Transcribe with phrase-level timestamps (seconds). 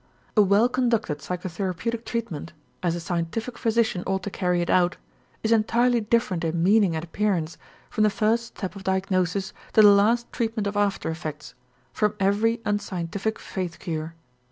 [0.35, 4.97] A well conducted psychotherapeutic treatment as a scientific physician ought to carry it out,
[5.43, 9.87] is entirely different in meaning and appearance, from the first step of diagnosis to the
[9.87, 11.53] last treatment of after effects,
[11.93, 14.15] from every unscientific faith cure.